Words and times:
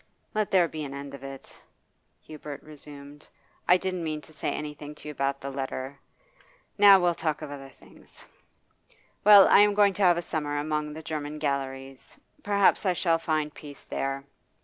'Let 0.33 0.49
there 0.49 0.67
be 0.67 0.83
an 0.83 0.95
end 0.95 1.13
of 1.13 1.23
it,' 1.23 1.59
Hubert 2.23 2.63
resumed. 2.63 3.27
'I 3.67 3.77
didn't 3.77 4.03
mean 4.03 4.19
to 4.21 4.33
say 4.33 4.49
anything 4.51 4.95
to 4.95 5.07
you 5.07 5.11
about 5.11 5.39
the 5.39 5.51
letter. 5.51 5.99
Now, 6.75 6.99
we'll 6.99 7.13
talk 7.13 7.43
of 7.43 7.51
other 7.51 7.69
things. 7.69 8.25
Well, 9.23 9.47
I 9.47 9.59
am 9.59 9.75
going 9.75 9.93
to 9.93 10.01
have 10.01 10.17
a 10.17 10.23
summer 10.23 10.57
among 10.57 10.93
the 10.93 11.03
German 11.03 11.37
galleries; 11.37 12.17
perhaps 12.41 12.83
I 12.83 12.93
shall 12.93 13.19
find 13.19 13.53
peace 13.53 13.83
there. 13.85 14.23